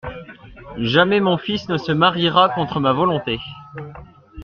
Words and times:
Jamais 0.79 1.19
mon 1.19 1.37
fils 1.37 1.69
ne 1.69 1.77
se 1.77 1.91
mariera 1.91 2.49
contre 2.49 2.79
ma 2.79 2.91
volonté. 2.91 3.37